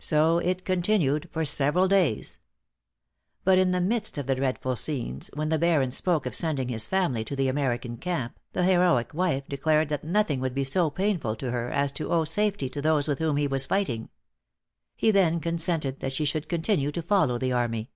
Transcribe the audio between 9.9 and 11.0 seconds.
that nothing would be so